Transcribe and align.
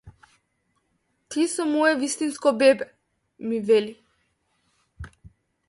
Ти 1.29 1.41
со 1.55 1.63
мое 1.73 1.91
вистинско 1.99 2.51
бебе, 2.63 2.85
ми 3.47 3.59
вели. 3.67 3.93